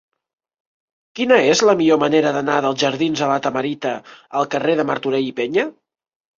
Quina 1.19 1.37
és 1.49 1.61
la 1.71 1.75
millor 1.83 1.99
manera 2.05 2.33
d'anar 2.39 2.57
dels 2.67 2.81
jardins 2.85 3.21
de 3.23 3.29
La 3.35 3.37
Tamarita 3.47 3.95
al 4.43 4.51
carrer 4.57 4.79
de 4.83 4.91
Martorell 4.93 5.33
i 5.33 5.33
Peña? 5.45 5.71